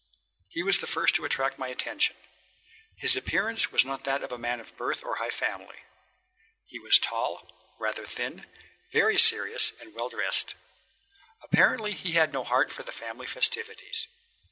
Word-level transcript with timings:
He 0.49 0.63
was 0.63 0.79
the 0.79 0.87
first 0.87 1.13
to 1.13 1.25
attract 1.25 1.59
my 1.59 1.67
attention. 1.67 2.15
His 2.97 3.15
appearance 3.15 3.71
was 3.71 3.85
not 3.85 4.03
that 4.03 4.23
of 4.23 4.31
a 4.31 4.37
man 4.39 4.59
of 4.59 4.75
birth 4.75 5.03
or 5.03 5.17
high 5.17 5.29
family. 5.29 5.77
He 6.65 6.79
was 6.79 6.97
tall, 6.97 7.77
rather 7.79 8.07
thin, 8.07 8.47
very 8.91 9.19
serious, 9.19 9.71
and 9.79 9.93
well 9.93 10.09
dressed. 10.09 10.55
Apparently 11.43 11.93
he 11.93 12.13
had 12.13 12.33
no 12.33 12.43
heart 12.43 12.71
for 12.71 12.81
the 12.81 12.91
family 12.91 13.27
festivities. 13.27 14.07